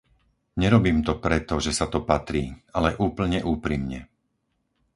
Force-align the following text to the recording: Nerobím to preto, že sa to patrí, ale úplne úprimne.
Nerobím 0.61 0.99
to 1.07 1.13
preto, 1.25 1.55
že 1.65 1.71
sa 1.79 1.85
to 1.93 1.99
patrí, 2.11 2.43
ale 2.77 2.89
úplne 3.07 3.39
úprimne. 3.53 3.99